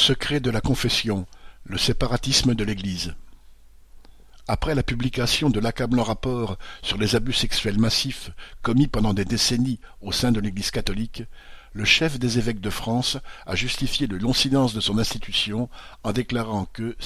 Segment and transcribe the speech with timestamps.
[0.00, 1.26] Secret de la confession,
[1.64, 3.14] le séparatisme de l'Église.
[4.48, 8.30] Après la publication de l'accablant rapport sur les abus sexuels massifs
[8.62, 11.24] commis pendant des décennies au sein de l'Église catholique,
[11.74, 15.68] le chef des évêques de France a justifié le long silence de son institution
[16.02, 16.96] en déclarant que,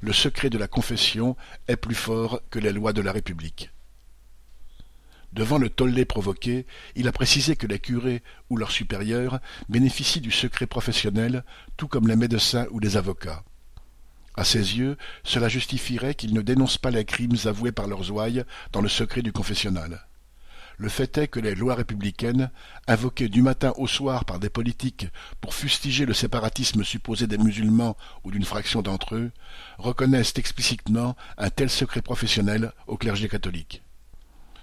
[0.00, 1.36] le secret de la confession
[1.68, 3.70] est plus fort que les lois de la République.
[5.32, 10.30] Devant le tollé provoqué, il a précisé que les curés ou leurs supérieurs bénéficient du
[10.30, 11.44] secret professionnel,
[11.78, 13.42] tout comme les médecins ou les avocats.
[14.34, 18.44] À ses yeux, cela justifierait qu'ils ne dénoncent pas les crimes avoués par leurs ouailles
[18.72, 20.06] dans le secret du confessionnal.
[20.78, 22.50] Le fait est que les lois républicaines,
[22.86, 25.06] invoquées du matin au soir par des politiques
[25.40, 29.32] pour fustiger le séparatisme supposé des musulmans ou d'une fraction d'entre eux,
[29.78, 33.82] reconnaissent explicitement un tel secret professionnel au clergé catholique.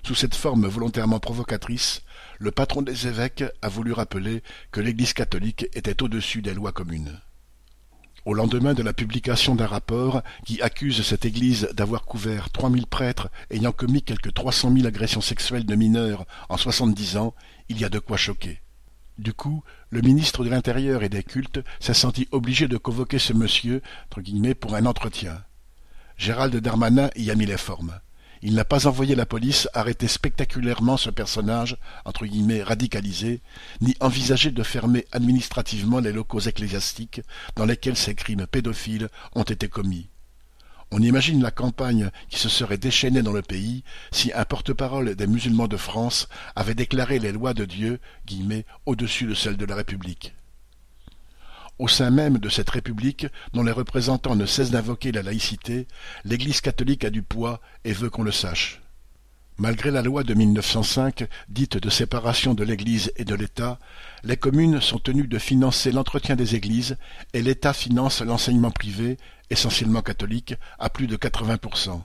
[0.09, 2.01] Sous cette forme volontairement provocatrice,
[2.39, 4.41] le patron des évêques a voulu rappeler
[4.71, 7.19] que l'Église catholique était au-dessus des lois communes.
[8.25, 12.87] Au lendemain de la publication d'un rapport qui accuse cette Église d'avoir couvert trois mille
[12.87, 17.35] prêtres ayant commis quelque trois cent mille agressions sexuelles de mineurs en soixante-dix ans,
[17.67, 18.61] il y a de quoi choquer.
[19.19, 23.33] Du coup, le ministre de l'Intérieur et des Cultes s'est senti obligé de convoquer ce
[23.33, 23.83] monsieur
[24.59, 25.43] pour un entretien.
[26.17, 27.99] Gérald Darmanin y a mis les formes.
[28.41, 33.41] Il n'a pas envoyé la police arrêter spectaculairement ce personnage entre guillemets radicalisé,
[33.81, 37.21] ni envisagé de fermer administrativement les locaux ecclésiastiques
[37.57, 40.09] dans lesquels ces crimes pédophiles ont été commis.
[40.91, 45.27] On imagine la campagne qui se serait déchaînée dans le pays si un porte-parole des
[45.27, 47.99] musulmans de France avait déclaré les lois de Dieu
[48.85, 50.33] au-dessus de celles de la République.
[51.79, 55.87] Au sein même de cette République, dont les représentants ne cessent d'invoquer la laïcité,
[56.25, 58.81] l'Église catholique a du poids et veut qu'on le sache.
[59.57, 63.79] Malgré la loi de 1905, dite de séparation de l'Église et de l'État,
[64.23, 66.97] les communes sont tenues de financer l'entretien des églises
[67.33, 69.17] et l'État finance l'enseignement privé,
[69.49, 72.01] essentiellement catholique, à plus de 80%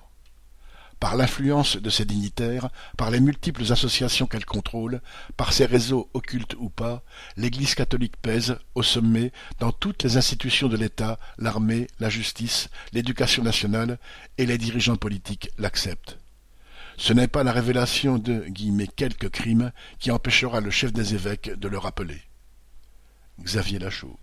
[1.00, 5.00] par l'influence de ses dignitaires, par les multiples associations qu'elle contrôle,
[5.36, 7.02] par ses réseaux occultes ou pas,
[7.36, 13.42] l'Église catholique pèse, au sommet, dans toutes les institutions de l'État, l'armée, la justice, l'éducation
[13.42, 13.98] nationale,
[14.38, 16.18] et les dirigeants politiques l'acceptent.
[16.96, 18.46] Ce n'est pas la révélation de
[18.96, 22.22] «quelques crimes» qui empêchera le chef des évêques de le rappeler.
[23.42, 24.16] Xavier Lachaud